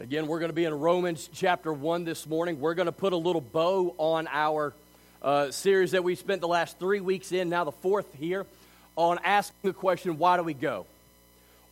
[0.00, 2.60] Again, we're going to be in Romans chapter 1 this morning.
[2.60, 4.72] We're going to put a little bow on our
[5.20, 8.46] uh, series that we spent the last three weeks in, now the fourth here,
[8.94, 10.86] on asking the question why do we go?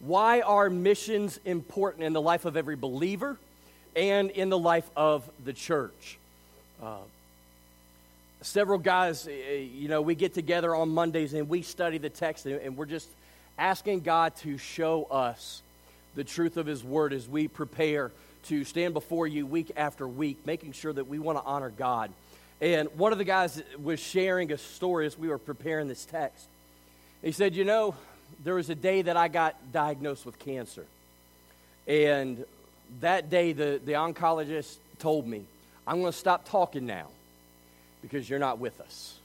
[0.00, 3.36] Why are missions important in the life of every believer
[3.94, 6.18] and in the life of the church?
[6.82, 6.96] Uh,
[8.40, 12.44] several guys, uh, you know, we get together on Mondays and we study the text,
[12.44, 13.08] and we're just
[13.56, 15.62] asking God to show us
[16.16, 18.10] the truth of His Word as we prepare
[18.44, 22.10] to stand before you week after week, making sure that we want to honor God.
[22.60, 26.48] And one of the guys was sharing a story as we were preparing this text.
[27.22, 27.94] He said, You know,
[28.42, 30.86] there was a day that I got diagnosed with cancer.
[31.86, 32.44] And
[33.00, 35.44] that day, the, the oncologist told me,
[35.86, 37.08] I'm going to stop talking now
[38.02, 39.18] because you're not with us.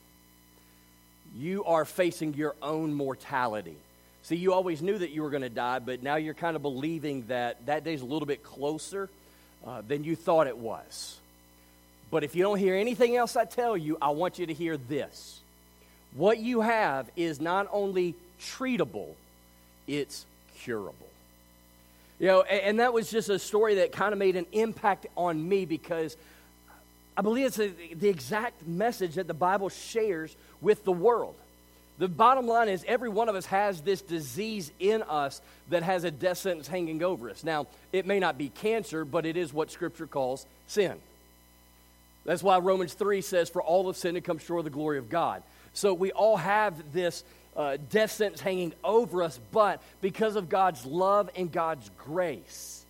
[1.35, 3.77] You are facing your own mortality.
[4.23, 6.61] See, you always knew that you were going to die, but now you're kind of
[6.61, 9.09] believing that that day's a little bit closer
[9.65, 11.17] uh, than you thought it was.
[12.11, 14.77] But if you don't hear anything else I tell you, I want you to hear
[14.77, 15.39] this.
[16.13, 19.13] What you have is not only treatable,
[19.87, 20.25] it's
[20.59, 20.95] curable.
[22.19, 25.07] You know, and, and that was just a story that kind of made an impact
[25.15, 26.17] on me because
[27.17, 31.35] I believe it's a, the exact message that the Bible shares with the world.
[32.01, 36.03] The bottom line is every one of us has this disease in us that has
[36.03, 37.43] a death sentence hanging over us.
[37.43, 40.95] Now, it may not be cancer, but it is what Scripture calls sin.
[42.25, 44.97] That's why Romans 3 says, For all of sin to come short of the glory
[44.97, 45.43] of God.
[45.73, 47.23] So we all have this
[47.55, 52.83] uh, death sentence hanging over us, but because of God's love and God's grace,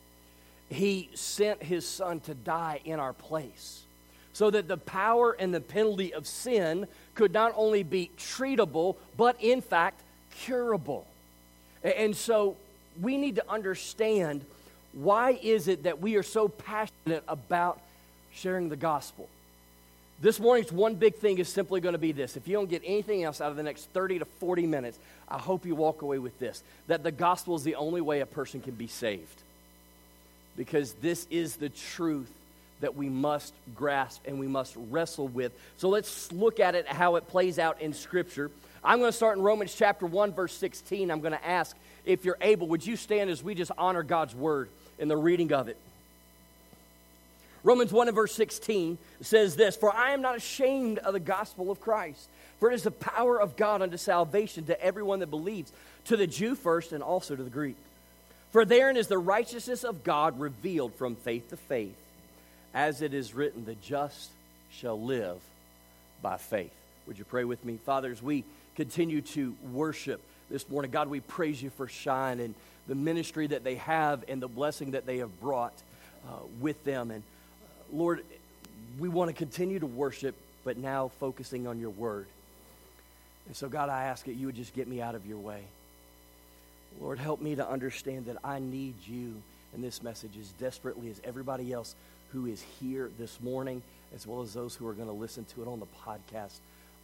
[0.70, 3.84] He sent His Son to die in our place
[4.34, 9.36] so that the power and the penalty of sin could not only be treatable, but
[9.42, 10.02] in fact,
[10.40, 11.06] curable.
[11.84, 12.56] And so
[13.02, 14.46] we need to understand
[14.94, 17.80] why is it that we are so passionate about
[18.34, 19.30] sharing the gospel?
[20.22, 22.38] This morning's one big thing is simply going to be this.
[22.38, 25.40] If you don't get anything else out of the next 30 to 40 minutes, I
[25.40, 28.62] hope you walk away with this that the gospel is the only way a person
[28.62, 29.42] can be saved.
[30.58, 32.32] Because this is the truth
[32.82, 35.54] that we must grasp and we must wrestle with.
[35.78, 38.52] So let's look at it, how it plays out in Scripture.
[38.84, 41.10] I'm going to start in Romans chapter 1, verse 16.
[41.10, 41.76] I'm going to ask
[42.06, 45.54] if you're able, would you stand as we just honor God's word in the reading
[45.54, 45.78] of it?
[47.64, 51.70] Romans 1 and verse 16 says this For I am not ashamed of the gospel
[51.70, 52.28] of Christ,
[52.60, 55.72] for it is the power of God unto salvation to everyone that believes,
[56.06, 57.76] to the Jew first and also to the Greek.
[58.52, 61.96] For therein is the righteousness of God revealed from faith to faith
[62.74, 64.30] as it is written, the just
[64.72, 65.40] shall live
[66.22, 66.72] by faith.
[67.08, 67.78] Would you pray with me?
[67.86, 68.44] Father, as we
[68.76, 72.56] continue to worship this morning, God, we praise you for Shine and
[72.88, 75.74] the ministry that they have and the blessing that they have brought
[76.28, 77.12] uh, with them.
[77.12, 77.24] And
[77.64, 78.24] uh, Lord,
[79.00, 82.28] we want to continue to worship, but now focusing on your word.
[83.48, 85.64] And so, God, I ask that you would just get me out of your way.
[87.00, 89.42] Lord, help me to understand that I need you
[89.74, 91.96] in this message as desperately as everybody else
[92.32, 93.82] who is here this morning,
[94.16, 96.58] as well as those who are going to listen to it on the podcast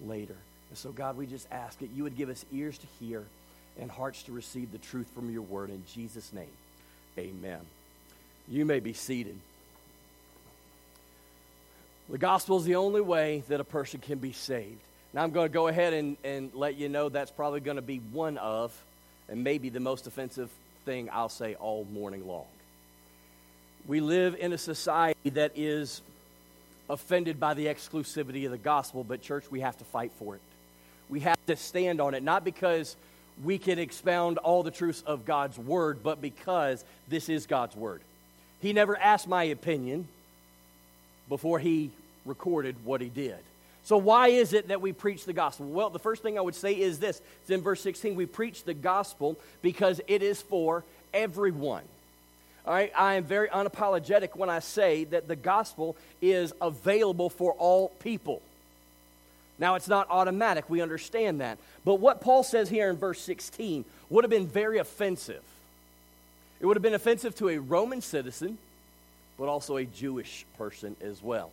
[0.05, 0.35] later.
[0.69, 3.23] And so, God, we just ask that you would give us ears to hear
[3.79, 5.69] and hearts to receive the truth from your word.
[5.69, 6.45] In Jesus' name,
[7.17, 7.59] amen.
[8.47, 9.37] You may be seated.
[12.09, 14.79] The gospel is the only way that a person can be saved.
[15.13, 17.81] Now, I'm going to go ahead and, and let you know that's probably going to
[17.81, 18.73] be one of,
[19.29, 20.49] and maybe the most offensive
[20.85, 22.45] thing I'll say all morning long.
[23.87, 26.01] We live in a society that is
[26.89, 30.41] offended by the exclusivity of the gospel, but, church, we have to fight for it.
[31.09, 32.97] We have to stand on it, not because
[33.43, 38.01] we can expound all the truths of God's word, but because this is God's word.
[38.61, 40.07] He never asked my opinion
[41.29, 41.91] before he
[42.25, 43.37] recorded what he did.
[43.83, 45.67] So, why is it that we preach the gospel?
[45.67, 48.15] Well, the first thing I would say is this it's in verse 16.
[48.15, 50.83] We preach the gospel because it is for
[51.13, 51.83] everyone.
[52.67, 57.53] All right, I am very unapologetic when I say that the gospel is available for
[57.53, 58.41] all people.
[59.58, 61.59] Now, it's not automatic, we understand that.
[61.85, 65.41] But what Paul says here in verse 16 would have been very offensive.
[66.59, 68.58] It would have been offensive to a Roman citizen,
[69.40, 71.52] but also a Jewish person as well.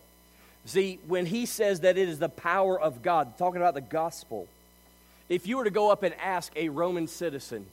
[0.65, 4.49] See, when he says that it is the power of God, talking about the gospel,
[5.29, 7.65] if you were to go up and ask a Roman citizen,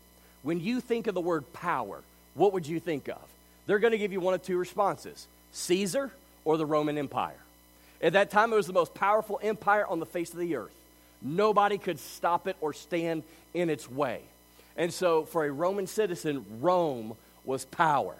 [0.44, 2.02] when you think of the word power,
[2.34, 3.31] what would you think of?
[3.66, 6.10] They're going to give you one of two responses Caesar
[6.44, 7.36] or the Roman Empire.
[8.02, 10.72] At that time, it was the most powerful empire on the face of the earth.
[11.20, 13.22] Nobody could stop it or stand
[13.54, 14.20] in its way.
[14.76, 17.14] And so, for a Roman citizen, Rome
[17.44, 18.16] was power.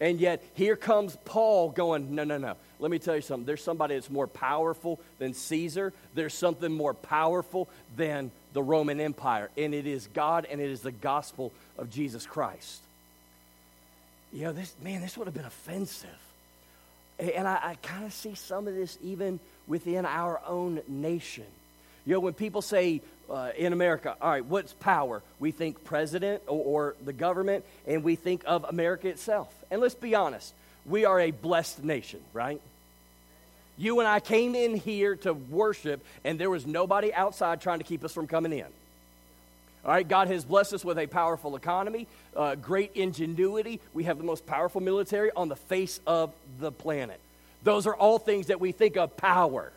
[0.00, 2.56] And yet, here comes Paul going, No, no, no.
[2.78, 3.46] Let me tell you something.
[3.46, 5.94] There's somebody that's more powerful than Caesar.
[6.14, 9.48] There's something more powerful than the Roman Empire.
[9.56, 12.82] And it is God and it is the gospel of Jesus Christ.
[14.32, 16.08] You know, this, man, this would have been offensive.
[17.18, 21.46] And I, I kind of see some of this even within our own nation.
[22.04, 23.00] You know, when people say
[23.30, 25.22] uh, in America, all right, what's power?
[25.40, 29.52] We think president or, or the government, and we think of America itself.
[29.70, 30.52] And let's be honest,
[30.84, 32.60] we are a blessed nation, right?
[33.78, 37.84] You and I came in here to worship, and there was nobody outside trying to
[37.84, 38.66] keep us from coming in.
[39.86, 43.80] All right, God has blessed us with a powerful economy, uh, great ingenuity.
[43.94, 47.20] We have the most powerful military on the face of the planet.
[47.62, 49.72] Those are all things that we think of power.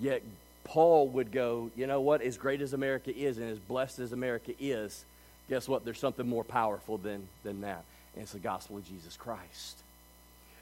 [0.00, 0.22] Yet
[0.64, 4.12] Paul would go, you know what, as great as America is and as blessed as
[4.12, 5.04] America is,
[5.50, 5.84] guess what?
[5.84, 7.84] There's something more powerful than, than that.
[8.14, 9.76] And it's the gospel of Jesus Christ.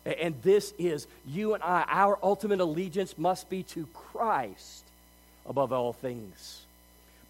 [0.04, 4.82] And this is you and I, our ultimate allegiance must be to Christ
[5.46, 6.62] above all things.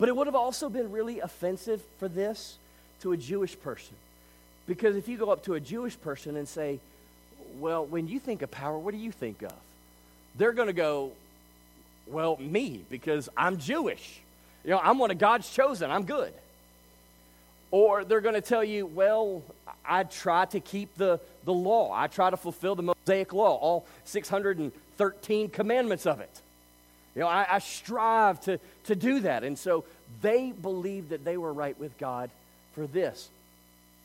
[0.03, 2.59] But it would have also been really offensive for this
[3.03, 3.95] to a Jewish person.
[4.67, 6.81] Because if you go up to a Jewish person and say,
[7.61, 9.53] Well, when you think of power, what do you think of?
[10.37, 11.13] They're going to go,
[12.09, 14.19] well, me, because I'm Jewish.
[14.65, 15.89] You know, I'm one of God's chosen.
[15.89, 16.33] I'm good.
[17.71, 19.45] Or they're going to tell you, well,
[19.85, 21.93] I try to keep the, the law.
[21.95, 26.43] I try to fulfill the Mosaic law, all 613 commandments of it.
[27.15, 29.45] You know, I, I strive to, to do that.
[29.45, 29.85] And so
[30.23, 32.31] they believed that they were right with God
[32.75, 33.29] for this.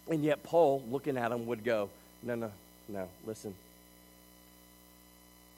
[0.09, 1.89] And yet Paul, looking at them, would go,
[2.23, 2.51] no, no,
[2.89, 3.53] no, listen.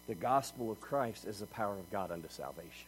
[0.07, 2.87] The gospel of Christ is the power of God unto salvation.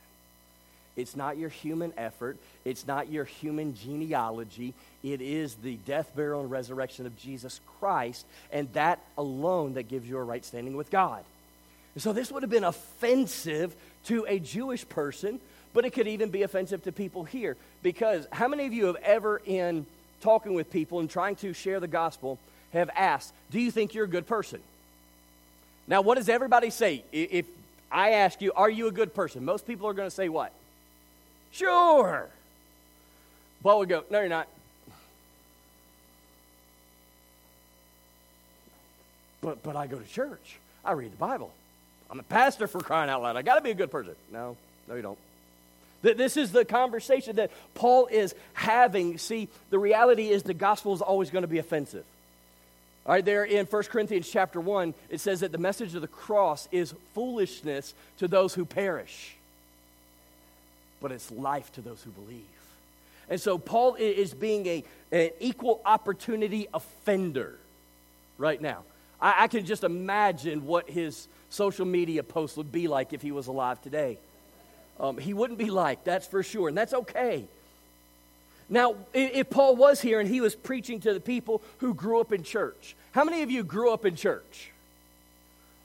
[0.96, 2.38] It's not your human effort.
[2.66, 4.74] It's not your human genealogy.
[5.04, 10.08] It is the death, burial, and resurrection of Jesus Christ, and that alone that gives
[10.08, 11.24] you a right standing with God.
[11.94, 13.76] And so this would have been offensive
[14.06, 15.40] to a Jewish person,
[15.74, 17.56] but it could even be offensive to people here.
[17.84, 19.86] Because how many of you have ever, in
[20.22, 22.38] talking with people and trying to share the gospel,
[22.74, 24.60] have asked, Do you think you're a good person?
[25.88, 27.04] Now, what does everybody say?
[27.12, 27.46] If
[27.92, 29.44] I ask you, are you a good person?
[29.44, 30.54] Most people are going to say what?
[31.52, 32.30] Sure.
[33.62, 34.48] Paul would go, no, you're not.
[39.42, 40.58] But, but I go to church.
[40.86, 41.52] I read the Bible.
[42.12, 43.38] I'm a pastor for crying out loud.
[43.38, 44.16] I got to be a good person.
[44.32, 45.18] No, no, you don't.
[46.02, 49.18] This is the conversation that Paul is having.
[49.18, 52.04] See, the reality is the gospel is always going to be offensive.
[53.06, 56.08] All right, there in 1 Corinthians chapter 1, it says that the message of the
[56.08, 59.36] cross is foolishness to those who perish,
[61.02, 62.44] but it's life to those who believe.
[63.30, 67.56] And so Paul is being a, an equal opportunity offender
[68.38, 68.84] right now.
[69.22, 73.32] I, I can just imagine what his social media posts would be like if he
[73.32, 74.18] was alive today.
[75.00, 77.46] Um, he wouldn't be like, that's for sure, and that's okay.
[78.70, 82.32] Now, if Paul was here and he was preaching to the people who grew up
[82.32, 84.72] in church, how many of you grew up in church?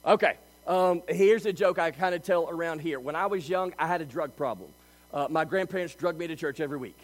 [0.05, 0.35] Okay,
[0.65, 2.99] um, here's a joke I kind of tell around here.
[2.99, 4.69] When I was young, I had a drug problem.
[5.13, 6.97] Uh, my grandparents drugged me to church every week.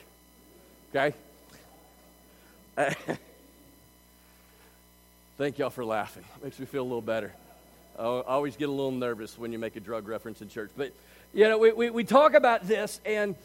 [0.95, 1.13] Okay?
[5.37, 6.23] thank y'all for laughing.
[6.43, 7.31] Makes me feel a little better.
[7.97, 10.71] I always get a little nervous when you make a drug reference in church.
[10.75, 10.93] But,
[11.33, 13.35] you know, we, we, we talk about this, and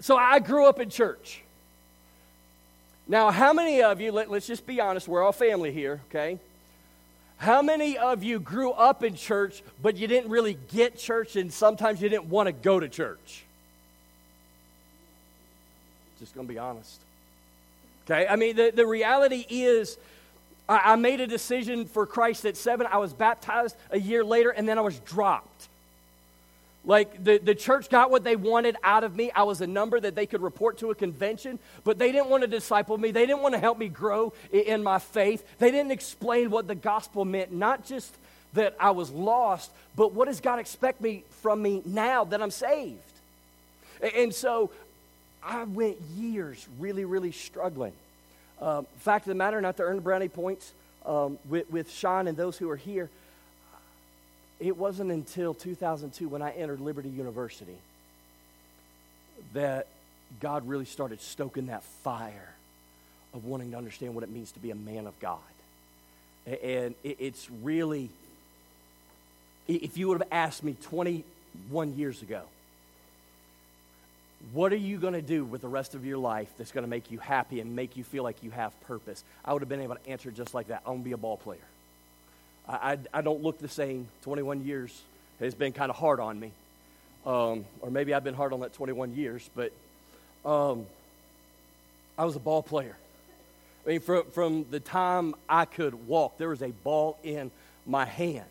[0.00, 1.42] so I grew up in church.
[3.06, 6.38] Now, how many of you, let, us just be honest, we're all family here, okay?
[7.36, 11.52] How many of you grew up in church, but you didn't really get church and
[11.52, 13.44] sometimes you didn't want to go to church?
[16.20, 17.00] Just going to be honest.
[18.06, 18.26] Okay?
[18.26, 19.98] I mean, the, the reality is,
[20.68, 22.86] I, I made a decision for Christ at seven.
[22.90, 25.68] I was baptized a year later, and then I was dropped.
[26.86, 29.30] Like the, the church got what they wanted out of me.
[29.30, 32.42] I was a number that they could report to a convention, but they didn't want
[32.42, 33.10] to disciple me.
[33.10, 35.44] They didn't want to help me grow in my faith.
[35.58, 38.14] They didn't explain what the gospel meant, not just
[38.52, 42.50] that I was lost, but what does God expect me from me now that I'm
[42.50, 42.98] saved?
[44.14, 44.70] And so
[45.42, 47.92] I went years really, really struggling.
[48.60, 50.72] Um, fact of the matter, not to earn brownie points
[51.04, 53.10] um, with, with Sean and those who are here,
[54.60, 57.76] it wasn't until 2002 when I entered Liberty University
[59.52, 59.86] that
[60.40, 62.54] God really started stoking that fire
[63.34, 65.38] of wanting to understand what it means to be a man of God.
[66.46, 68.10] And it's really,
[69.66, 72.42] if you would have asked me 21 years ago,
[74.52, 76.90] What are you going to do with the rest of your life that's going to
[76.90, 79.24] make you happy and make you feel like you have purpose?
[79.44, 80.82] I would have been able to answer just like that.
[80.84, 81.58] I want to be a ball player.
[82.68, 84.08] I, I, I don't look the same.
[84.22, 85.02] 21 years
[85.40, 86.52] has been kind of hard on me.
[87.24, 89.72] Um, or maybe I've been hard on that 21 years, but
[90.44, 90.84] um,
[92.18, 92.96] I was a ball player.
[93.84, 97.50] I mean, from, from the time I could walk, there was a ball in
[97.86, 98.44] my hand.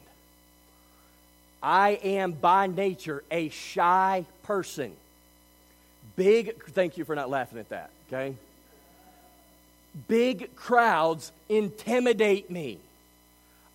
[1.62, 4.94] I am by nature a shy person.
[6.16, 8.36] Big, thank you for not laughing at that, okay?
[10.08, 12.80] Big crowds intimidate me.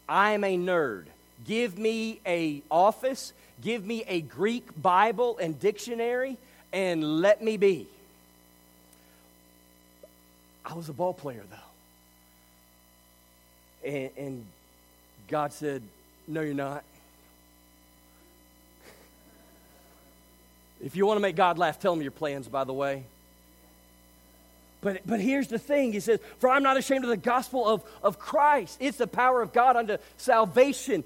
[0.09, 1.04] I am a nerd.
[1.47, 6.37] Give me a office, give me a Greek Bible and dictionary,
[6.73, 7.87] and let me be.
[10.64, 11.57] I was a ball player, though.
[13.88, 14.45] And, and
[15.28, 15.83] God said,
[16.26, 16.85] No, you're not.
[20.82, 23.04] If you want to make God laugh, tell him your plans, by the way.
[24.80, 27.82] But, but here's the thing He says, For I'm not ashamed of the gospel of,
[28.02, 28.76] of Christ.
[28.80, 31.02] It's the power of God unto salvation.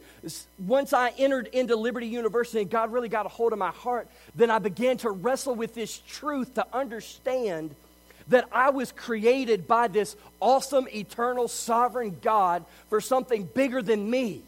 [0.58, 4.08] Once I entered into Liberty University and God really got a hold of my heart,
[4.34, 7.74] then I began to wrestle with this truth to understand
[8.28, 14.42] that I was created by this awesome, eternal, sovereign God for something bigger than me.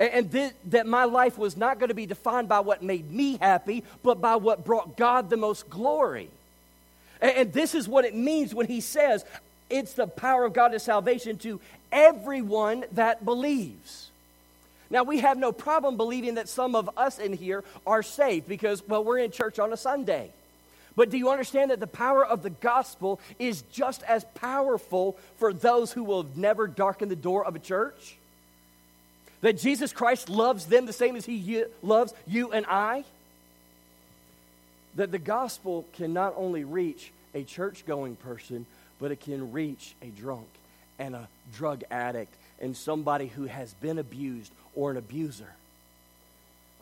[0.00, 3.36] And, th- that my life was not going to be defined by what made me
[3.38, 6.28] happy, but by what brought God the most glory.
[7.20, 9.24] And, and this is what it means when he says
[9.68, 14.10] it's the power of God to salvation to everyone that believes.
[14.90, 18.86] Now, we have no problem believing that some of us in here are saved because,
[18.88, 20.30] well, we're in church on a Sunday.
[20.96, 25.52] But do you understand that the power of the gospel is just as powerful for
[25.52, 28.17] those who will never darken the door of a church?
[29.40, 33.04] That Jesus Christ loves them the same as he loves you and I?
[34.96, 38.66] That the gospel can not only reach a church going person,
[38.98, 40.48] but it can reach a drunk
[40.98, 45.52] and a drug addict and somebody who has been abused or an abuser.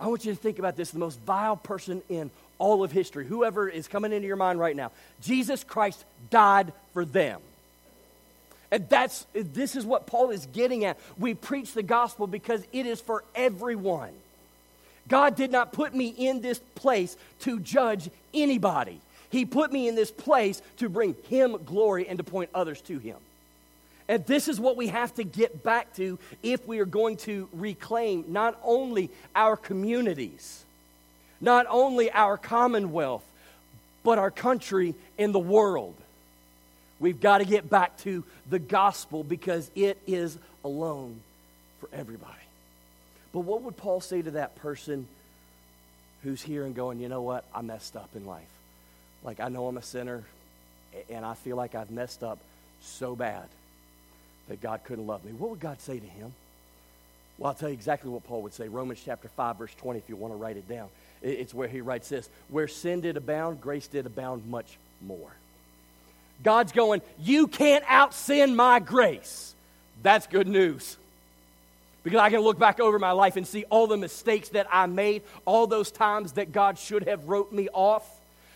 [0.00, 3.26] I want you to think about this the most vile person in all of history,
[3.26, 4.92] whoever is coming into your mind right now.
[5.22, 7.40] Jesus Christ died for them.
[8.70, 10.98] And that's this is what Paul is getting at.
[11.18, 14.10] We preach the gospel because it is for everyone.
[15.08, 19.00] God did not put me in this place to judge anybody.
[19.30, 22.98] He put me in this place to bring him glory and to point others to
[22.98, 23.16] him.
[24.08, 27.48] And this is what we have to get back to if we are going to
[27.52, 30.64] reclaim not only our communities,
[31.40, 33.24] not only our commonwealth,
[34.04, 35.94] but our country and the world.
[36.98, 41.20] We've got to get back to the gospel because it is alone
[41.80, 42.32] for everybody.
[43.32, 45.06] But what would Paul say to that person
[46.22, 48.42] who's here and going, you know what, I messed up in life?
[49.22, 50.24] Like, I know I'm a sinner,
[51.10, 52.38] and I feel like I've messed up
[52.80, 53.44] so bad
[54.48, 55.32] that God couldn't love me.
[55.32, 56.32] What would God say to him?
[57.38, 58.68] Well, I'll tell you exactly what Paul would say.
[58.68, 60.88] Romans chapter 5, verse 20, if you want to write it down.
[61.22, 65.30] It's where he writes this Where sin did abound, grace did abound much more.
[66.42, 69.54] God's going, You can't out sin my grace.
[70.02, 70.96] That's good news.
[72.04, 74.86] Because I can look back over my life and see all the mistakes that I
[74.86, 78.08] made, all those times that God should have wrote me off,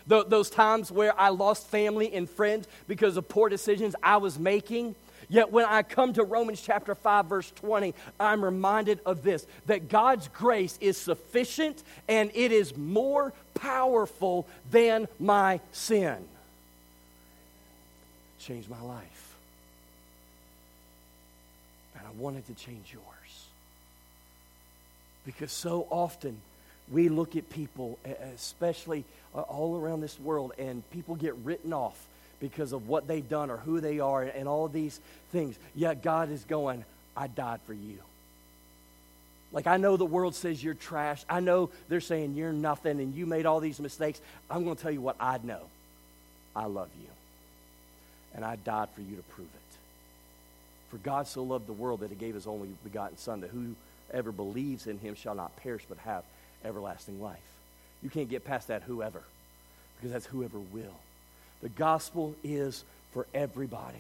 [0.07, 4.95] those times where I lost family and friends because of poor decisions I was making.
[5.29, 9.89] Yet when I come to Romans chapter 5, verse 20, I'm reminded of this that
[9.89, 16.25] God's grace is sufficient and it is more powerful than my sin
[18.41, 19.35] changed my life.
[21.97, 23.05] And I wanted to change yours.
[25.27, 26.37] Because so often
[26.91, 27.99] we look at people,
[28.35, 29.05] especially
[29.35, 31.97] uh, all around this world, and people get written off
[32.41, 34.99] because of what they've done or who they are and all these
[35.31, 35.57] things.
[35.75, 36.85] Yet God is going,
[37.17, 37.99] I died for you.
[39.53, 41.25] Like, I know the world says you're trash.
[41.29, 44.21] I know they're saying you're nothing and you made all these mistakes.
[44.49, 45.63] I'm going to tell you what I know
[46.55, 47.09] I love you
[48.35, 49.61] and I died for you to prove it.
[50.91, 54.33] For God so loved the world that he gave his only begotten Son, that whoever
[54.33, 56.25] believes in him shall not perish but have
[56.65, 57.39] everlasting life.
[58.03, 59.23] You can't get past that whoever,
[59.97, 60.97] because that's whoever will.
[61.63, 63.99] The gospel is for everybody.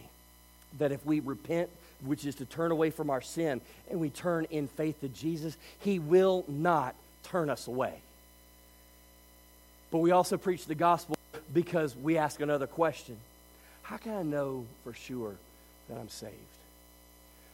[0.79, 1.69] That if we repent,
[2.05, 3.61] which is to turn away from our sin,
[3.91, 6.95] and we turn in faith to Jesus, he will not
[7.25, 7.95] turn us away.
[9.91, 11.17] But we also preach the gospel
[11.53, 13.17] because we ask another question
[13.91, 15.35] how can I know for sure
[15.89, 16.35] that I'm saved?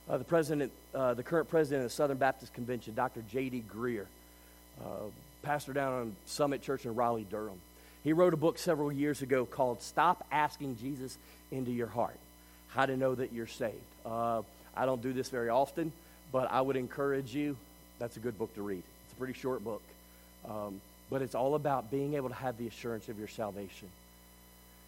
[0.06, 3.22] Uh, the president, uh, the current president of the Southern Baptist Convention, Dr.
[3.32, 3.64] J.D.
[3.74, 4.04] Greear,
[4.84, 5.08] uh,
[5.42, 7.58] pastor down on Summit Church in Raleigh, Durham.
[8.04, 11.16] He wrote a book several years ago called Stop Asking Jesus
[11.50, 12.18] into Your Heart
[12.68, 13.74] How to Know That You're Saved.
[14.04, 14.42] Uh,
[14.76, 15.90] I don't do this very often,
[16.32, 17.56] but I would encourage you.
[17.98, 18.82] That's a good book to read.
[19.06, 19.82] It's a pretty short book.
[20.46, 23.88] Um, but it's all about being able to have the assurance of your salvation.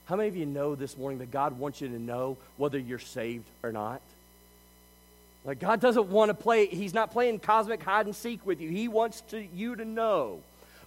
[0.09, 2.99] How many of you know this morning that God wants you to know whether you're
[2.99, 4.01] saved or not?
[5.45, 8.71] Like God doesn't want to play, He's not playing cosmic hide and seek with you.
[8.71, 10.41] He wants to, you to know.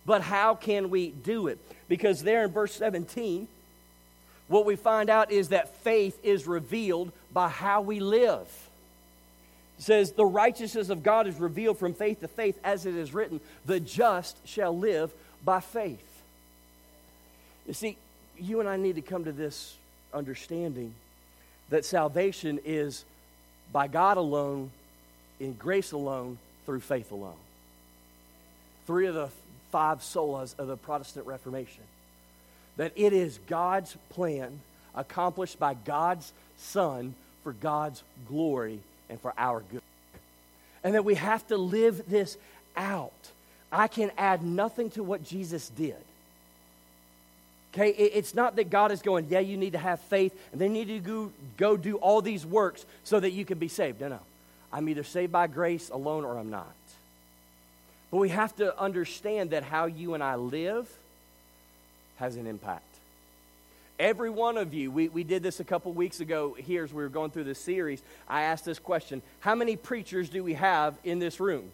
[0.07, 1.59] But how can we do it?
[1.87, 3.47] Because there in verse 17,
[4.47, 8.47] what we find out is that faith is revealed by how we live.
[9.77, 13.13] It says, The righteousness of God is revealed from faith to faith, as it is
[13.13, 15.11] written, the just shall live
[15.45, 16.03] by faith.
[17.67, 17.97] You see,
[18.37, 19.75] you and I need to come to this
[20.13, 20.93] understanding
[21.69, 23.05] that salvation is
[23.71, 24.71] by God alone,
[25.39, 27.33] in grace alone, through faith alone.
[28.85, 29.29] Three of the
[29.71, 31.83] five solas of the Protestant Reformation.
[32.77, 34.59] That it is God's plan
[34.93, 39.81] accomplished by God's Son for God's glory and for our good.
[40.83, 42.37] And that we have to live this
[42.75, 43.11] out.
[43.71, 45.95] I can add nothing to what Jesus did.
[47.73, 50.75] Okay, it's not that God is going, yeah, you need to have faith, and then
[50.75, 54.01] you need to go, go do all these works so that you can be saved.
[54.01, 54.19] No, no.
[54.73, 56.73] I'm either saved by grace alone or I'm not.
[58.09, 60.89] But we have to understand that how you and I live
[62.17, 62.83] has an impact.
[63.99, 67.03] Every one of you, we, we did this a couple weeks ago here as we
[67.03, 68.01] were going through this series.
[68.27, 71.71] I asked this question How many preachers do we have in this room?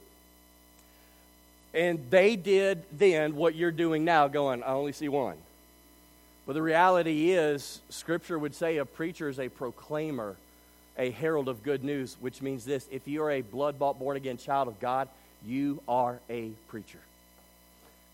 [1.74, 5.38] And they did then what you're doing now, going, I only see one.
[6.48, 10.38] But the reality is, Scripture would say a preacher is a proclaimer,
[10.98, 14.16] a herald of good news, which means this if you are a blood bought, born
[14.16, 15.10] again child of God,
[15.46, 17.00] you are a preacher.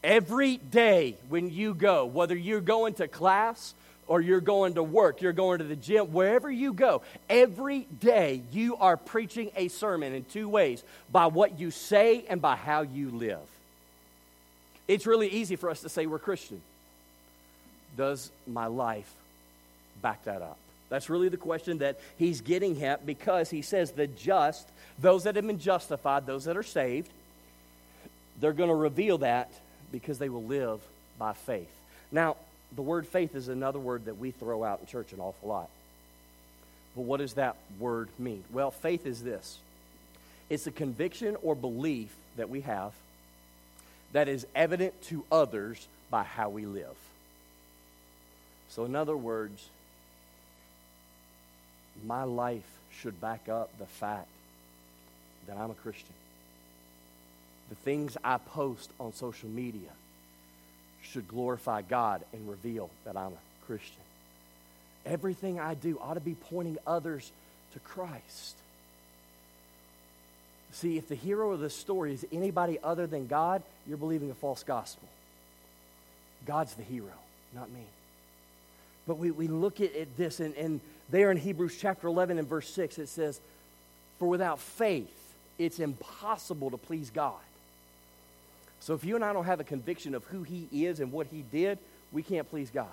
[0.04, 3.76] Every day when you go, whether you're going to class
[4.08, 8.42] or you're going to work, you're going to the gym, wherever you go, every day
[8.52, 12.82] you are preaching a sermon in two ways by what you say and by how
[12.82, 13.40] you live.
[14.88, 16.62] It's really easy for us to say we're Christian.
[17.98, 19.12] Does my life
[20.02, 20.58] back that up?
[20.90, 24.68] That's really the question that he's getting at because he says the just,
[25.00, 27.10] those that have been justified, those that are saved,
[28.40, 29.52] they're going to reveal that
[29.92, 30.80] because they will live
[31.18, 31.72] by faith.
[32.12, 32.36] Now,
[32.76, 35.70] the word faith is another word that we throw out in church an awful lot.
[36.96, 38.44] But what does that word mean?
[38.52, 39.58] Well, faith is this
[40.50, 42.92] it's a conviction or belief that we have
[44.12, 46.96] that is evident to others by how we live.
[48.76, 49.70] So, in other words,
[52.08, 52.64] my life
[53.00, 54.28] should back up the fact
[55.48, 56.14] that I'm a Christian.
[57.70, 59.92] The things I post on social media
[61.04, 64.02] should glorify God and reveal that I'm a Christian.
[65.06, 67.32] Everything I do ought to be pointing others
[67.74, 68.56] to Christ.
[70.72, 74.36] See, if the hero of the story is anybody other than God, you're believing a
[74.36, 75.08] false gospel.
[76.48, 77.14] God's the hero,
[77.54, 77.86] not me.
[79.08, 82.48] But we, we look at, at this, and, and there in Hebrews chapter 11 and
[82.48, 83.40] verse 6, it says,
[84.20, 85.12] For without faith,
[85.58, 87.34] it's impossible to please God.
[88.80, 91.28] So if you and I don't have a conviction of who He is and what
[91.28, 91.78] He did,
[92.12, 92.88] we can't please God.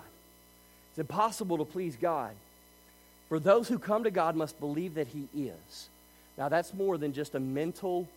[0.91, 2.33] It's impossible to please God.
[3.29, 5.89] For those who come to God must believe that He is.
[6.37, 8.07] Now, that's more than just a mental,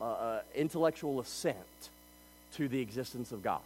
[0.00, 1.56] uh, uh intellectual assent
[2.54, 3.60] to the existence of God.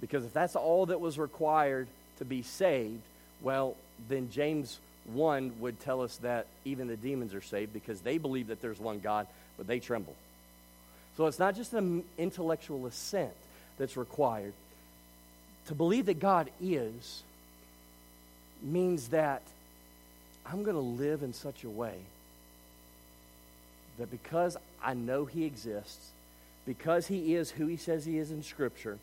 [0.00, 1.86] Because if that's all that was required
[2.18, 3.00] to be saved,
[3.40, 3.76] well,
[4.08, 4.78] then James
[5.12, 8.78] 1 would tell us that even the demons are saved because they believe that there's
[8.78, 10.14] one God, but they tremble.
[11.16, 13.32] So it's not just an intellectual assent
[13.78, 14.52] that's required.
[15.66, 17.22] To believe that God is
[18.62, 19.42] means that
[20.46, 21.96] I'm going to live in such a way
[23.98, 26.10] that because I know He exists,
[26.66, 28.98] because He is who He says He is in Scripture,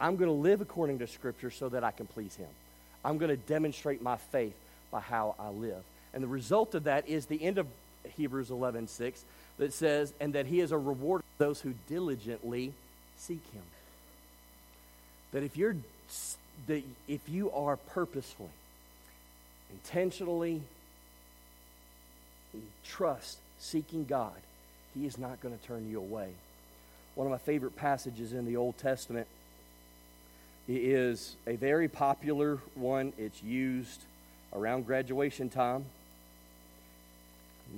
[0.00, 2.48] I'm going to live according to Scripture so that I can please Him.
[3.04, 4.54] I'm going to demonstrate my faith
[4.90, 5.82] by how I live.
[6.14, 7.66] And the result of that is the end of
[8.16, 9.24] Hebrews 11 6
[9.58, 12.72] that says, and that He is a reward of those who diligently
[13.18, 13.62] seek Him.
[15.32, 15.76] That if you're
[16.66, 18.48] that if you are purposefully,
[19.70, 20.62] intentionally,
[22.52, 24.32] in trust seeking God,
[24.94, 26.30] He is not going to turn you away.
[27.14, 29.26] One of my favorite passages in the Old Testament
[30.70, 33.12] it is a very popular one.
[33.18, 34.00] It's used
[34.52, 35.84] around graduation time.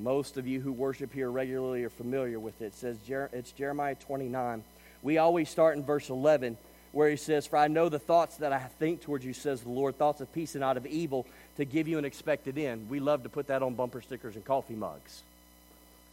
[0.02, 2.66] Most of you who worship here regularly are familiar with it.
[2.66, 4.62] It says it's Jeremiah 29.
[5.02, 6.59] We always start in verse 11,
[6.92, 9.70] where he says, For I know the thoughts that I think towards you, says the
[9.70, 11.26] Lord, thoughts of peace and not of evil,
[11.57, 12.90] to give you an expected end.
[12.90, 15.22] We love to put that on bumper stickers and coffee mugs.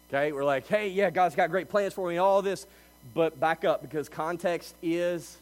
[0.10, 0.32] Okay?
[0.32, 2.66] We're like, hey, yeah, God's got great plans for me all this,
[3.14, 5.38] but back up because context is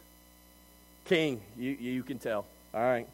[1.07, 1.41] king.
[1.57, 2.45] You, you can tell.
[2.73, 3.07] All right.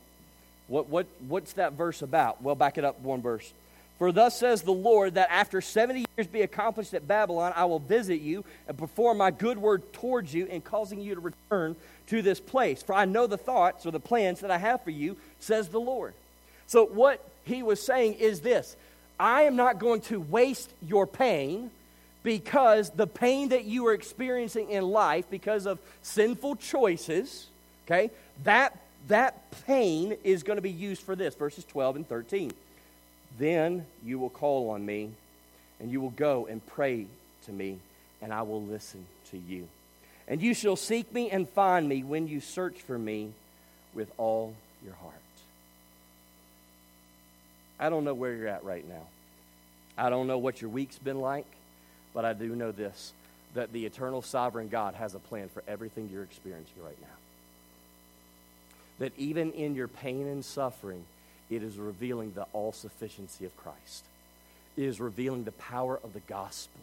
[0.67, 2.41] What, what, what's that verse about?
[2.41, 3.53] Well, back it up one verse.
[3.99, 7.79] For thus says the Lord, that after 70 years be accomplished at Babylon, I will
[7.79, 11.75] visit you and perform my good word towards you in causing you to return
[12.07, 12.81] to this place.
[12.81, 15.79] For I know the thoughts or the plans that I have for you, says the
[15.79, 16.13] Lord.
[16.67, 18.75] So, what he was saying is this
[19.19, 21.69] I am not going to waste your pain
[22.23, 27.47] because the pain that you are experiencing in life because of sinful choices,
[27.85, 28.11] okay,
[28.43, 32.51] that, that pain is going to be used for this, verses 12 and 13.
[33.37, 35.11] Then you will call on me,
[35.79, 37.07] and you will go and pray
[37.45, 37.79] to me,
[38.21, 39.67] and I will listen to you.
[40.27, 43.31] And you shall seek me and find me when you search for me
[43.93, 45.13] with all your heart.
[47.79, 49.07] I don't know where you're at right now.
[49.97, 51.45] I don't know what your week's been like,
[52.13, 53.13] but I do know this
[53.53, 57.22] that the eternal sovereign God has a plan for everything you're experiencing right now.
[58.99, 61.03] That even in your pain and suffering,
[61.49, 64.03] it is revealing the all sufficiency of Christ.
[64.77, 66.81] It is revealing the power of the gospel.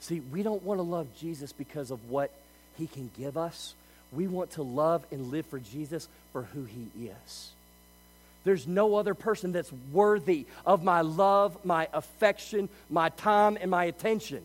[0.00, 2.30] See, we don't want to love Jesus because of what
[2.76, 3.74] he can give us.
[4.12, 7.50] We want to love and live for Jesus for who he is.
[8.44, 13.84] There's no other person that's worthy of my love, my affection, my time, and my
[13.84, 14.42] attention.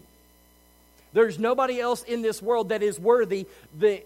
[1.13, 4.03] There's nobody else in this world that is worthy the,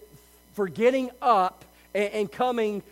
[0.54, 2.82] for getting up and, and coming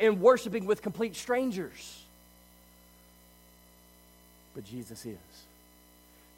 [0.00, 2.02] and worshiping with complete strangers.
[4.54, 5.16] But Jesus is.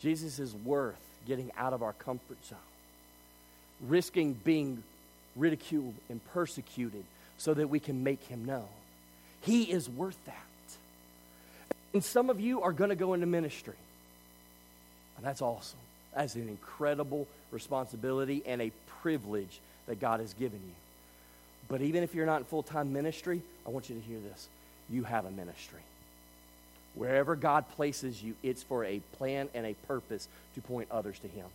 [0.01, 2.59] Jesus is worth getting out of our comfort zone,
[3.89, 4.83] risking being
[5.35, 7.05] ridiculed and persecuted
[7.39, 8.69] so that we can make him known.
[9.43, 10.35] He is worth that.
[11.93, 13.75] And some of you are going to go into ministry.
[15.17, 15.79] And that's awesome.
[16.15, 20.75] That's an incredible responsibility and a privilege that God has given you.
[21.69, 24.49] But even if you're not in full time ministry, I want you to hear this.
[24.91, 25.81] You have a ministry.
[26.95, 31.29] Wherever God places you, it's for a plan and a purpose to point others to
[31.29, 31.47] Him.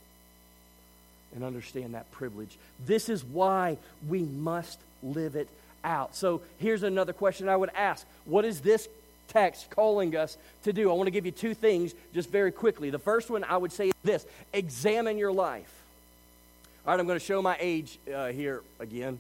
[1.34, 2.58] And understand that privilege.
[2.86, 5.48] This is why we must live it
[5.84, 6.16] out.
[6.16, 8.88] So here's another question I would ask What is this
[9.30, 10.92] text calling us to do?
[10.92, 12.90] I want to give you two things just very quickly.
[12.90, 15.74] The first one I would say is this examine your life.
[16.86, 19.20] All right, I'm going to show my age uh, here again.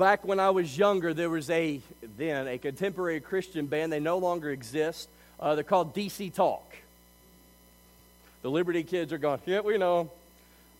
[0.00, 1.78] Back when I was younger, there was a
[2.16, 3.92] then a contemporary Christian band.
[3.92, 5.10] They no longer exist.
[5.38, 6.64] Uh, they're called DC Talk.
[8.40, 9.40] The Liberty kids are gone.
[9.44, 10.10] Yeah, we know.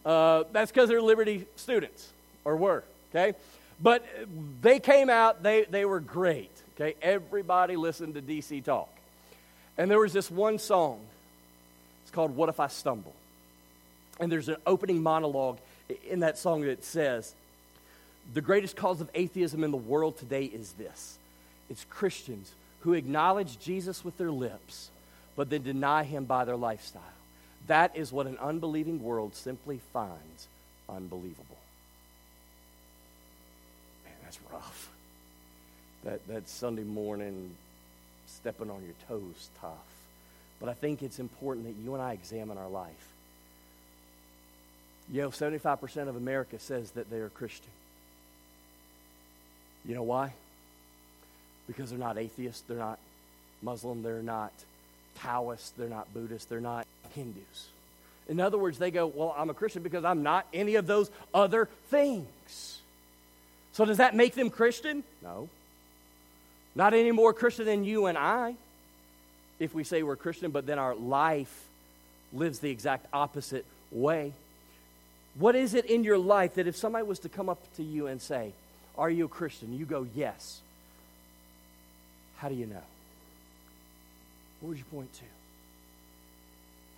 [0.07, 2.11] Uh, that's because they're Liberty students,
[2.47, 2.83] or were.
[3.11, 3.37] Okay?
[3.79, 4.07] But
[4.63, 6.51] they came out, they, they were great.
[6.75, 6.97] Okay?
[7.03, 8.89] Everybody listened to DC Talk.
[9.77, 10.99] And there was this one song.
[12.05, 13.15] It's called What If I Stumble?
[14.19, 15.59] And there's an opening monologue
[16.09, 17.35] in that song that says,
[18.33, 21.19] The greatest cause of atheism in the world today is this
[21.69, 24.91] it's Christians who acknowledge Jesus with their lips,
[25.37, 27.03] but then deny him by their lifestyle.
[27.67, 30.49] That is what an unbelieving world simply finds
[30.89, 31.57] unbelievable
[34.05, 34.89] Man, that's rough.
[36.05, 37.51] That, that Sunday morning
[38.27, 39.75] stepping on your toes tough.
[40.59, 43.09] But I think it's important that you and I examine our life.
[45.13, 47.71] You know, 75% of America says that they are Christian.
[49.85, 50.33] You know why?
[51.67, 52.99] Because they're not atheists, they're not
[53.63, 54.53] Muslim, they're not
[55.19, 57.69] Taoists, they're not Buddhists, they're not Hindus.
[58.29, 61.11] In other words, they go, Well, I'm a Christian because I'm not any of those
[61.35, 62.81] other things.
[63.73, 65.03] So, does that make them Christian?
[65.23, 65.49] No.
[66.75, 68.55] Not any more Christian than you and I
[69.59, 71.67] if we say we're Christian, but then our life
[72.33, 74.33] lives the exact opposite way.
[75.35, 78.07] What is it in your life that if somebody was to come up to you
[78.07, 78.53] and say,
[78.99, 79.77] Are you a Christian?
[79.77, 80.61] You go, Yes.
[82.37, 82.83] How do you know?
[84.61, 85.25] What would you point to?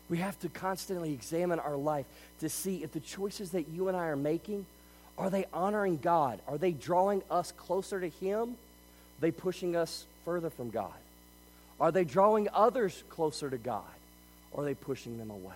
[0.08, 2.06] We have to constantly examine our life
[2.40, 4.66] to see if the choices that you and I are making
[5.18, 6.40] are they honoring God?
[6.48, 8.50] Are they drawing us closer to Him?
[8.50, 10.92] Are they pushing us further from God?
[11.80, 13.82] Are they drawing others closer to God?
[14.52, 15.54] Or are they pushing them away?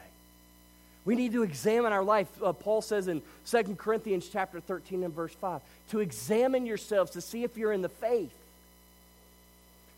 [1.06, 2.28] We need to examine our life.
[2.42, 7.22] Uh, Paul says in 2 Corinthians chapter 13 and verse 5 to examine yourselves to
[7.22, 8.34] see if you're in the faith.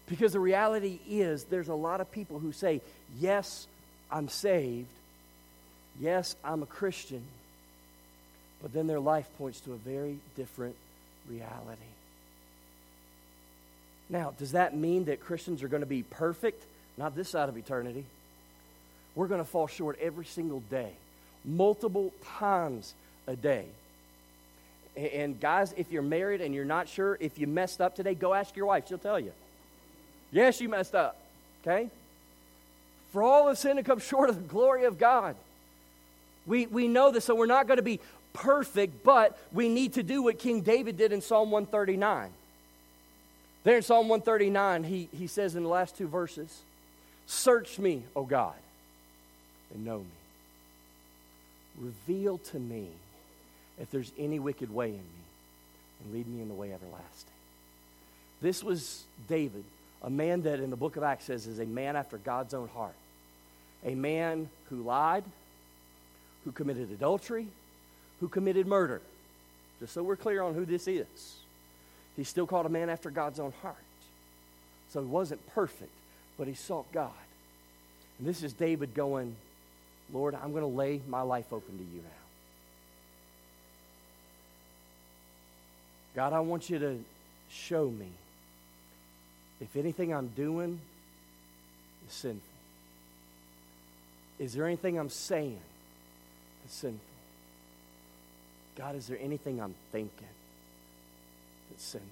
[0.09, 2.81] Because the reality is, there's a lot of people who say,
[3.19, 3.67] Yes,
[4.11, 4.87] I'm saved.
[6.01, 7.25] Yes, I'm a Christian
[8.63, 10.75] but then their life points to a very different
[11.29, 11.83] reality.
[14.11, 16.65] Now, does that mean that Christians are going to be perfect?
[16.97, 18.05] Not this side of eternity.
[19.19, 20.93] We're going to fall short every single day,
[21.45, 22.95] multiple times
[23.27, 23.65] a day.
[24.97, 28.33] And guys, if you're married and you're not sure if you messed up today, go
[28.33, 28.85] ask your wife.
[28.87, 29.33] She'll tell you.
[30.31, 31.17] Yes, you messed up.
[31.65, 31.91] Okay?
[33.13, 35.35] For all of sin to come short of the glory of God.
[36.47, 37.99] We, we know this, so we're not going to be
[38.35, 42.31] perfect, but we need to do what King David did in Psalm 139.
[43.65, 46.61] There in Psalm 139, he, he says in the last two verses,
[47.27, 48.55] Search me, O God,
[49.75, 50.05] and know me.
[51.81, 52.89] Reveal to me
[53.81, 55.25] if there's any wicked way in me,
[56.03, 57.33] and lead me in the way everlasting.
[58.41, 59.65] This was David,
[60.03, 62.69] a man that in the book of Acts says is a man after God's own
[62.69, 62.95] heart.
[63.85, 65.25] A man who lied,
[66.45, 67.47] who committed adultery,
[68.21, 69.01] who committed murder.
[69.81, 71.37] Just so we're clear on who this is.
[72.17, 73.77] He's still called a man after God's own heart.
[74.91, 75.93] So he wasn't perfect,
[76.37, 77.11] but he sought God.
[78.19, 79.37] And this is David going,
[80.13, 82.09] Lord, I'm going to lay my life open to you now.
[86.17, 86.99] God, I want you to
[87.51, 88.09] show me
[89.61, 90.81] if anything I'm doing
[92.09, 92.41] is sinful.
[94.39, 95.59] Is there anything I'm saying
[96.63, 97.01] that's sinful?
[98.77, 100.29] God, is there anything I'm thinking
[101.71, 102.09] that's sinful?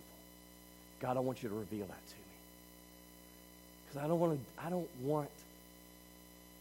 [1.00, 2.22] God, I want you to reveal that to me.
[3.86, 5.30] Because I don't want to, I don't want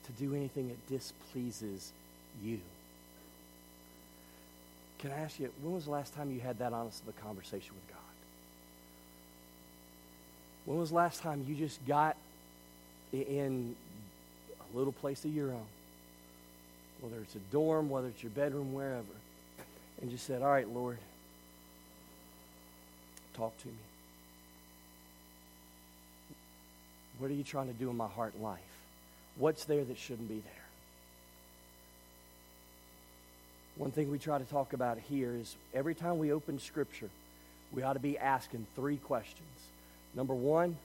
[0.05, 1.91] to do anything that displeases
[2.43, 2.59] you.
[4.99, 7.21] Can I ask you, when was the last time you had that honest of a
[7.21, 8.01] conversation with God?
[10.65, 12.15] When was the last time you just got
[13.13, 13.75] in
[14.59, 15.67] a little place of your own?
[17.01, 19.03] Whether it's a dorm, whether it's your bedroom, wherever
[20.01, 20.97] and just said, All right, Lord,
[23.33, 23.73] talk to me.
[27.17, 28.59] What are you trying to do in my heart and life?
[29.37, 30.65] What's there that shouldn't be there?
[33.77, 37.09] One thing we try to talk about here is every time we open Scripture,
[37.73, 39.41] we ought to be asking three questions.
[40.15, 40.77] Number one,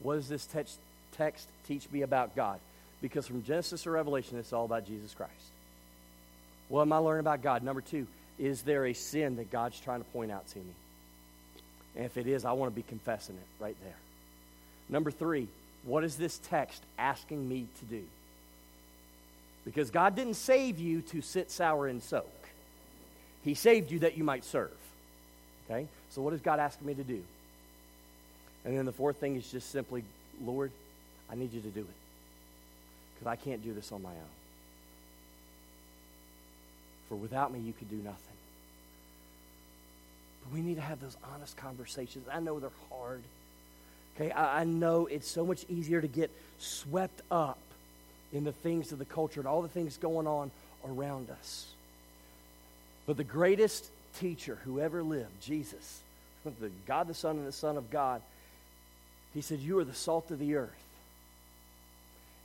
[0.00, 0.78] what does this text,
[1.18, 2.58] text teach me about God?
[3.02, 5.32] Because from Genesis to Revelation, it's all about Jesus Christ.
[6.68, 7.62] What am I learning about God?
[7.62, 8.06] Number two,
[8.38, 10.72] is there a sin that God's trying to point out to me?
[11.96, 13.96] And if it is, I want to be confessing it right there.
[14.88, 15.48] Number three,
[15.84, 18.02] what is this text asking me to do?
[19.64, 22.30] Because God didn't save you to sit sour and soak.
[23.44, 24.70] He saved you that you might serve.
[25.70, 25.86] Okay?
[26.10, 27.22] So what is God asking me to do?
[28.64, 30.04] And then the fourth thing is just simply,
[30.44, 30.70] Lord,
[31.30, 31.86] I need you to do it.
[33.14, 34.34] Because I can't do this on my own.
[37.08, 38.16] For without me, you could do nothing.
[40.44, 42.26] But we need to have those honest conversations.
[42.32, 43.22] I know they're hard.
[44.16, 47.58] Okay, I, I know it's so much easier to get swept up
[48.32, 50.50] in the things of the culture and all the things going on
[50.88, 51.66] around us.
[53.06, 56.00] But the greatest teacher who ever lived, Jesus,
[56.44, 58.22] the God the Son and the Son of God,
[59.34, 60.70] he said, You are the salt of the earth.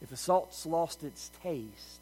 [0.02, 2.00] If the salt's lost its taste,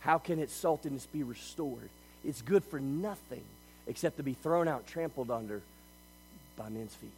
[0.00, 1.90] how can its saltiness be restored?
[2.24, 3.44] It's good for nothing
[3.86, 5.60] except to be thrown out, trampled under
[6.56, 7.10] by men's feet.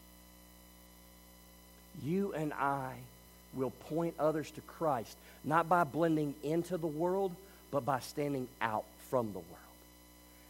[2.05, 2.95] You and I
[3.55, 7.35] will point others to Christ, not by blending into the world,
[7.71, 9.55] but by standing out from the world.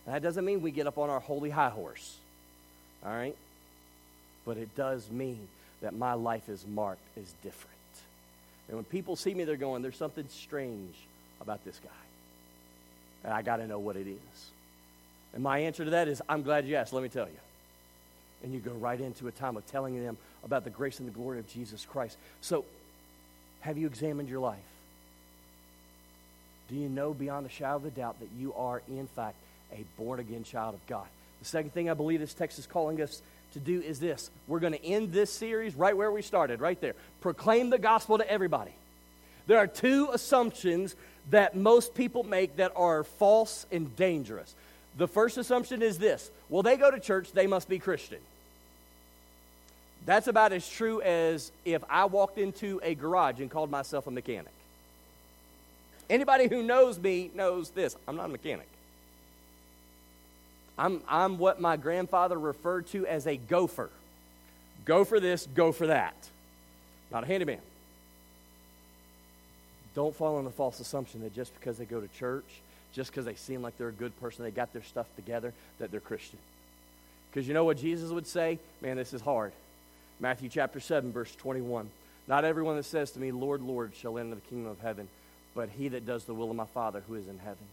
[0.06, 2.16] And that doesn't mean we get up on our holy high horse,
[3.04, 3.36] all right?
[4.44, 5.46] But it does mean
[5.80, 7.74] that my life is marked as different.
[8.68, 10.94] And when people see me, they're going, there's something strange
[11.40, 11.90] about this guy.
[13.24, 14.50] And I got to know what it is.
[15.34, 17.38] And my answer to that is, I'm glad you asked, let me tell you.
[18.42, 21.12] And you go right into a time of telling them about the grace and the
[21.12, 22.16] glory of Jesus Christ.
[22.40, 22.64] So,
[23.60, 24.58] have you examined your life?
[26.68, 29.36] Do you know beyond a shadow of a doubt that you are, in fact,
[29.72, 31.06] a born again child of God?
[31.40, 33.22] The second thing I believe this text is calling us
[33.54, 34.30] to do is this.
[34.46, 36.94] We're going to end this series right where we started, right there.
[37.20, 38.72] Proclaim the gospel to everybody.
[39.46, 40.94] There are two assumptions
[41.30, 44.54] that most people make that are false and dangerous.
[44.98, 48.18] The first assumption is this well, they go to church, they must be Christian.
[50.04, 54.10] That's about as true as if I walked into a garage and called myself a
[54.10, 54.52] mechanic.
[56.10, 58.66] Anybody who knows me knows this I'm not a mechanic.
[60.78, 63.90] I'm, I'm what my grandfather referred to as a gopher.
[64.84, 66.14] Go for this, go for that.
[67.10, 67.58] Not a handyman.
[69.94, 72.44] Don't fall on the false assumption that just because they go to church,
[72.92, 75.90] just because they seem like they're a good person, they got their stuff together, that
[75.90, 76.38] they're Christian.
[77.30, 78.58] Because you know what Jesus would say?
[78.80, 79.52] Man, this is hard.
[80.20, 81.88] Matthew chapter 7, verse 21.
[82.26, 85.08] Not everyone that says to me, Lord, Lord, shall enter the kingdom of heaven,
[85.54, 87.64] but he that does the will of my Father who is in heaven.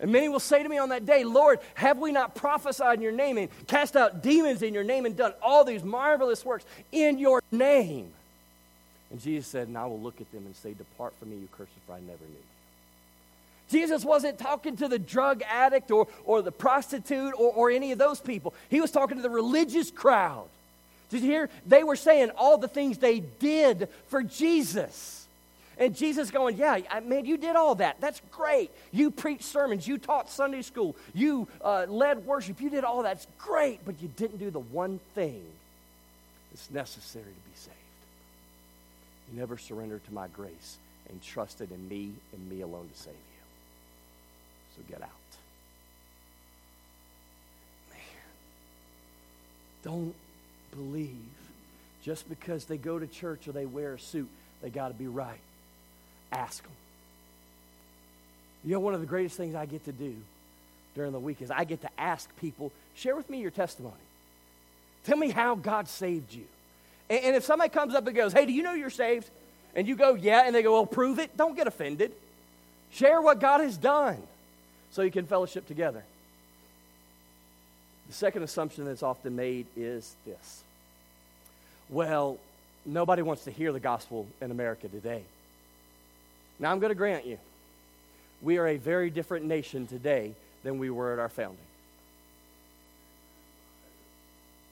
[0.00, 3.02] And many will say to me on that day, Lord, have we not prophesied in
[3.02, 6.64] your name and cast out demons in your name and done all these marvelous works
[6.92, 8.12] in your name?
[9.10, 11.48] And Jesus said, And I will look at them and say, Depart from me, you
[11.56, 12.57] cursed, for I never knew.
[13.70, 17.98] Jesus wasn't talking to the drug addict or, or the prostitute or, or any of
[17.98, 18.54] those people.
[18.68, 20.46] He was talking to the religious crowd.
[21.10, 21.50] Did you hear?
[21.66, 25.26] They were saying all the things they did for Jesus.
[25.78, 28.00] And Jesus going, Yeah, man, you did all that.
[28.00, 28.70] That's great.
[28.90, 29.86] You preached sermons.
[29.86, 30.96] You taught Sunday school.
[31.14, 32.60] You uh, led worship.
[32.60, 33.14] You did all that.
[33.14, 33.80] That's great.
[33.84, 35.42] But you didn't do the one thing
[36.50, 37.76] that's necessary to be saved.
[39.32, 40.78] You never surrendered to my grace
[41.08, 43.27] and trusted in me and me alone to save you.
[44.88, 45.08] Get out.
[47.90, 48.00] Man,
[49.82, 50.14] don't
[50.74, 51.16] believe
[52.04, 54.28] just because they go to church or they wear a suit,
[54.62, 55.40] they got to be right.
[56.32, 56.72] Ask them.
[58.64, 60.16] You know, one of the greatest things I get to do
[60.94, 63.94] during the week is I get to ask people, share with me your testimony.
[65.04, 66.44] Tell me how God saved you.
[67.08, 69.28] And, and if somebody comes up and goes, hey, do you know you're saved?
[69.74, 71.36] And you go, yeah, and they go, well, prove it.
[71.36, 72.12] Don't get offended.
[72.90, 74.16] Share what God has done
[74.90, 76.02] so you can fellowship together.
[78.08, 80.62] The second assumption that's often made is this
[81.90, 82.38] well,
[82.84, 85.22] nobody wants to hear the gospel in America today.
[86.58, 87.38] Now, I'm going to grant you,
[88.42, 91.58] we are a very different nation today than we were at our founding.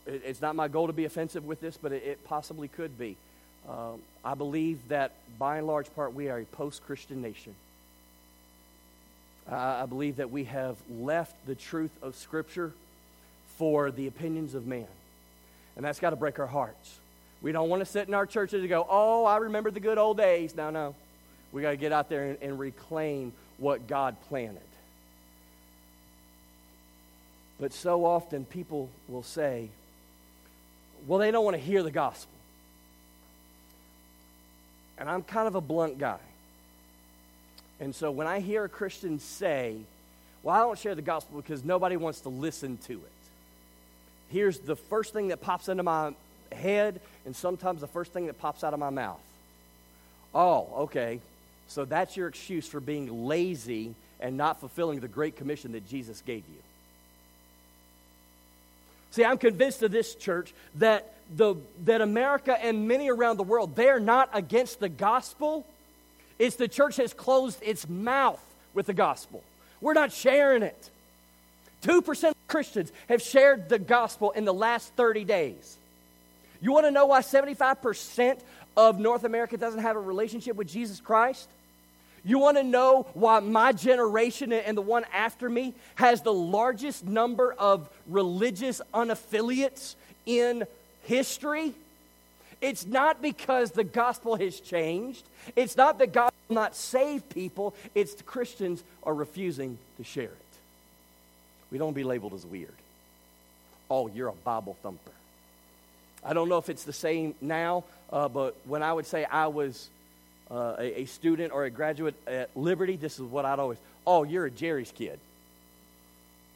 [0.07, 3.17] It's not my goal to be offensive with this, but it possibly could be.
[3.69, 7.55] Um, I believe that by and large part we are a post Christian nation.
[9.51, 12.73] Uh, I believe that we have left the truth of Scripture
[13.59, 14.87] for the opinions of man.
[15.77, 16.99] And that's got to break our hearts.
[17.43, 19.99] We don't want to sit in our churches and go, oh, I remember the good
[19.99, 20.57] old days.
[20.57, 20.95] No, no.
[21.53, 24.61] We got to get out there and, and reclaim what God planted.
[27.61, 29.69] But so often people will say,
[31.07, 32.33] well, they don't want to hear the gospel.
[34.99, 36.19] And I'm kind of a blunt guy.
[37.81, 39.77] And so when I hear a Christian say,
[40.43, 43.13] well, I don't share the gospel because nobody wants to listen to it,
[44.31, 46.15] here's the first thing that pops into my
[46.53, 49.21] head and sometimes the first thing that pops out of my mouth.
[50.35, 51.21] Oh, okay.
[51.69, 56.23] So that's your excuse for being lazy and not fulfilling the great commission that Jesus
[56.25, 56.63] gave you.
[59.11, 63.75] See, I'm convinced of this church that, the, that America and many around the world,
[63.75, 65.67] they're not against the gospel.
[66.39, 68.43] It's the church has closed its mouth
[68.75, 69.43] with the gospel.
[69.81, 70.91] We're not sharing it.
[71.83, 75.77] 2% of Christians have shared the gospel in the last 30 days.
[76.61, 78.39] You want to know why 75%
[78.77, 81.49] of North America doesn't have a relationship with Jesus Christ?
[82.25, 87.05] You want to know why my generation and the one after me has the largest
[87.05, 89.95] number of religious unaffiliates
[90.25, 90.67] in
[91.03, 91.73] history?
[92.61, 95.25] It's not because the gospel has changed.
[95.55, 97.75] It's not that God will not save people.
[97.95, 100.37] It's the Christians are refusing to share it.
[101.71, 102.73] We don't be labeled as weird.
[103.91, 105.11] Oh, you're a Bible thumper.
[106.25, 109.47] I don't know if it's the same now, uh, but when I would say I
[109.47, 109.89] was
[110.51, 114.25] uh, a, a, student or a graduate at Liberty, this is what I'd always, oh,
[114.25, 115.19] you're a Jerry's kid.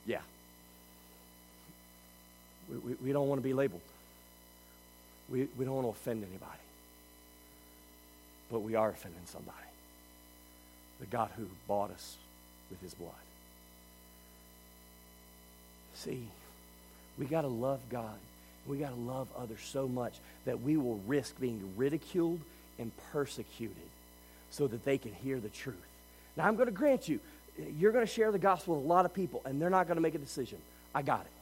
[0.06, 0.20] Yeah.
[2.68, 3.82] We, we, we don't want to be labeled.
[5.30, 6.58] We, we don't want to offend anybody.
[8.50, 9.56] But we are offending somebody.
[10.98, 12.16] The God who bought us
[12.70, 13.12] with his blood.
[15.94, 16.22] See,
[17.18, 18.18] we got to love God.
[18.66, 20.14] We got to love others so much
[20.44, 22.40] that we will risk being ridiculed
[22.78, 23.76] and persecuted
[24.50, 25.76] so that they can hear the truth.
[26.36, 27.20] Now, I'm going to grant you,
[27.78, 29.96] you're going to share the gospel with a lot of people, and they're not going
[29.96, 30.58] to make a decision.
[30.94, 31.39] I got it.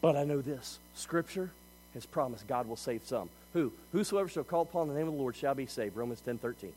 [0.00, 1.50] But I know this Scripture
[1.94, 3.28] has promised God will save some.
[3.52, 3.72] Who?
[3.92, 5.96] Whosoever shall call upon the name of the Lord shall be saved.
[5.96, 6.72] Romans 10 13.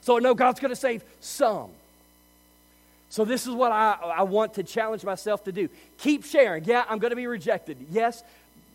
[0.00, 1.70] So I know God's going to save some.
[3.14, 5.68] So, this is what I, I want to challenge myself to do.
[5.98, 6.64] Keep sharing.
[6.64, 7.76] Yeah, I'm going to be rejected.
[7.92, 8.24] Yes,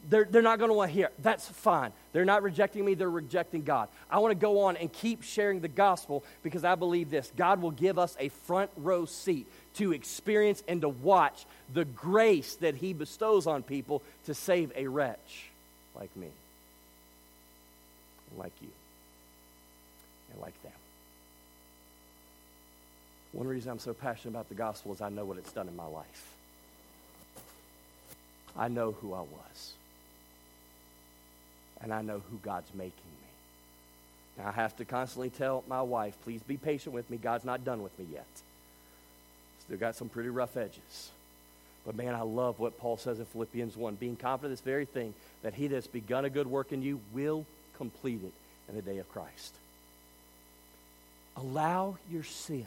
[0.10, 1.10] they're, they're not going to want to hear.
[1.20, 1.92] That's fine.
[2.14, 3.90] They're not rejecting me, they're rejecting God.
[4.10, 7.62] I want to go on and keep sharing the gospel because I believe this God
[7.62, 9.46] will give us a front row seat
[9.76, 14.88] to experience and to watch the grace that He bestows on people to save a
[14.88, 15.50] wretch
[15.96, 16.30] like me,
[18.38, 18.70] like you.
[20.32, 20.72] and like them.
[23.32, 25.76] One reason I'm so passionate about the gospel is I know what it's done in
[25.76, 26.34] my life.
[28.58, 29.74] I know who I was.
[31.82, 34.38] And I know who God's making me.
[34.38, 37.18] Now, I have to constantly tell my wife, please be patient with me.
[37.18, 38.26] God's not done with me yet.
[39.70, 41.12] Still got some pretty rough edges.
[41.86, 44.86] But man, I love what Paul says in Philippians 1 being confident of this very
[44.86, 45.14] thing,
[45.44, 47.46] that he that's begun a good work in you will
[47.78, 48.34] complete it
[48.68, 49.54] in the day of Christ.
[51.38, 52.66] Allow your sin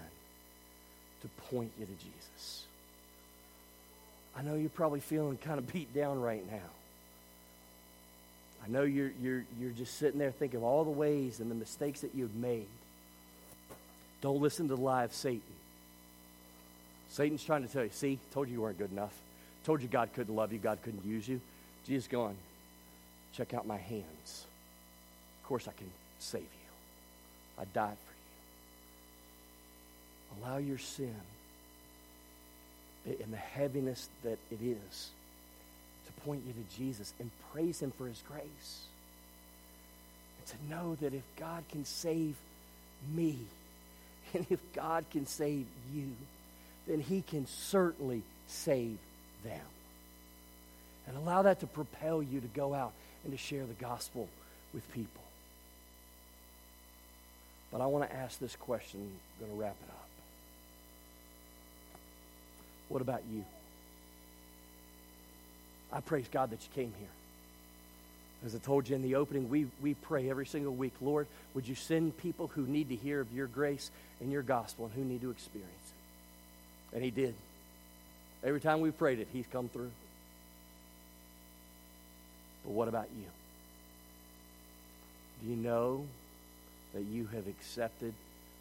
[1.22, 2.66] to point you to Jesus.
[4.36, 6.70] I know you're probably feeling kind of beat down right now.
[8.64, 11.56] I know you're, you're, you're just sitting there thinking of all the ways and the
[11.56, 12.68] mistakes that you've made.
[14.20, 15.42] Don't listen to the lie of Satan.
[17.12, 19.12] Satan's trying to tell you, see, told you you weren't good enough.
[19.64, 21.42] Told you God couldn't love you, God couldn't use you.
[21.86, 22.34] Jesus going,
[23.34, 24.46] check out my hands.
[25.42, 26.48] Of course I can save you.
[27.58, 27.98] I died
[30.30, 30.46] for you.
[30.46, 31.14] Allow your sin
[33.04, 35.10] in the heaviness that it is
[36.06, 38.86] to point you to Jesus and praise him for his grace.
[40.38, 42.36] And to know that if God can save
[43.14, 43.38] me,
[44.34, 46.06] and if God can save you,
[46.86, 48.98] then he can certainly save
[49.44, 49.60] them.
[51.06, 52.92] And allow that to propel you to go out
[53.24, 54.28] and to share the gospel
[54.72, 55.22] with people.
[57.70, 59.00] But I want to ask this question.
[59.00, 60.08] I'm going to wrap it up.
[62.88, 63.44] What about you?
[65.92, 67.08] I praise God that you came here.
[68.44, 71.66] As I told you in the opening, we, we pray every single week, Lord, would
[71.66, 75.04] you send people who need to hear of your grace and your gospel and who
[75.04, 76.01] need to experience it?
[76.94, 77.34] And He did.
[78.44, 79.90] Every time we prayed it, He's come through.
[82.64, 83.26] But what about you?
[85.42, 86.06] Do you know
[86.94, 88.14] that you have accepted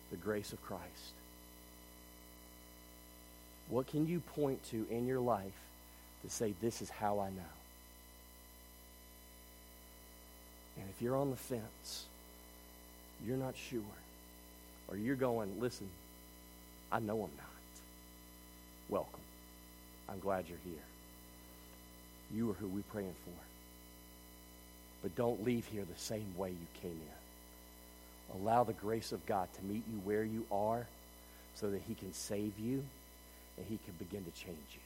[0.09, 1.13] the grace of Christ?
[3.69, 5.53] What can you point to in your life
[6.23, 7.41] to say, This is how I know?
[10.77, 12.05] And if you're on the fence,
[13.25, 13.81] you're not sure,
[14.87, 15.87] or you're going, Listen,
[16.91, 17.50] I know I'm not.
[18.91, 19.21] Welcome.
[20.09, 20.83] I'm glad you're here.
[22.35, 23.31] You are who we're praying for.
[25.01, 28.41] But don't leave here the same way you came in.
[28.41, 30.85] Allow the grace of God to meet you where you are
[31.55, 32.83] so that He can save you
[33.57, 34.81] and He can begin to change you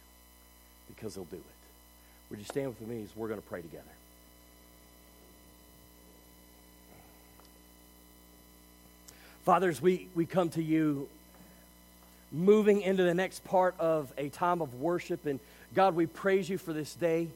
[0.87, 1.43] because He'll do it.
[2.29, 3.83] Would you stand with me as we're going to pray together?
[9.43, 11.07] Fathers, we, we come to you
[12.35, 15.25] moving into the next part of a time of worship.
[15.25, 15.39] And
[15.73, 17.27] God, we praise you for this day.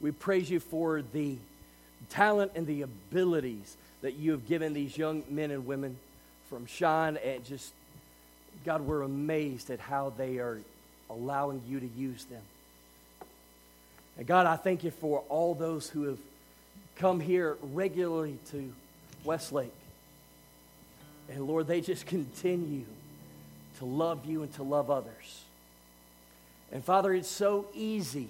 [0.00, 1.36] We praise you for the
[2.10, 5.96] talent and the abilities that you have given these young men and women
[6.50, 7.16] from Sean.
[7.16, 7.72] And just,
[8.64, 10.58] God, we're amazed at how they are
[11.08, 12.42] allowing you to use them.
[14.18, 16.18] And God, I thank you for all those who have
[16.96, 18.72] come here regularly to
[19.24, 19.72] Westlake.
[21.30, 22.84] And Lord, they just continue
[23.82, 25.42] to love you and to love others.
[26.70, 28.28] And Father, it's so easy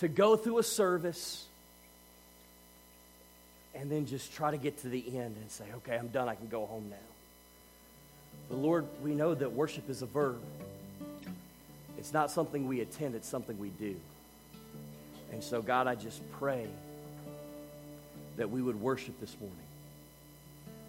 [0.00, 1.44] to go through a service
[3.76, 6.28] and then just try to get to the end and say, okay, I'm done.
[6.28, 6.96] I can go home now.
[8.48, 10.40] But Lord, we know that worship is a verb.
[11.96, 13.94] It's not something we attend, it's something we do.
[15.30, 16.66] And so, God, I just pray
[18.36, 19.56] that we would worship this morning.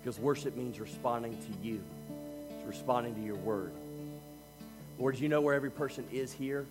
[0.02, 1.80] Because worship means responding to you,
[2.68, 3.72] responding to your word.
[5.00, 6.66] Lord, you know where every person is here.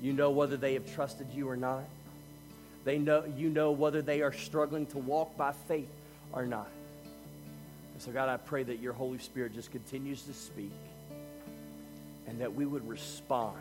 [0.00, 1.84] You know whether they have trusted you or not.
[2.84, 5.88] They know, you know whether they are struggling to walk by faith
[6.32, 6.68] or not.
[7.94, 10.72] And so, God, I pray that your Holy Spirit just continues to speak
[12.26, 13.56] and that we would respond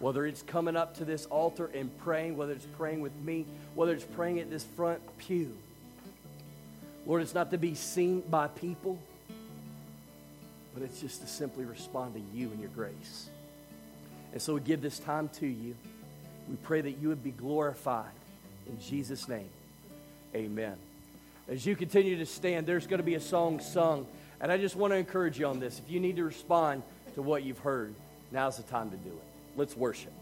[0.00, 3.92] whether it's coming up to this altar and praying, whether it's praying with me, whether
[3.92, 5.56] it's praying at this front pew.
[7.06, 8.98] Lord, it's not to be seen by people,
[10.74, 13.28] but it's just to simply respond to you and your grace.
[14.32, 15.76] And so we give this time to you.
[16.48, 18.10] We pray that you would be glorified.
[18.66, 19.48] In Jesus' name,
[20.34, 20.76] amen.
[21.48, 24.06] As you continue to stand, there's going to be a song sung.
[24.40, 25.78] And I just want to encourage you on this.
[25.78, 26.82] If you need to respond
[27.14, 27.94] to what you've heard,
[28.32, 29.24] now's the time to do it.
[29.56, 30.12] Let's worship.